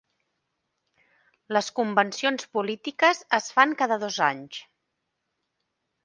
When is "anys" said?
4.29-4.63